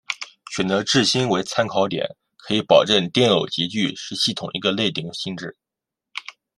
[0.49, 5.55] 选择质心为参考点可以保证电偶极矩是系统的一个内禀性质。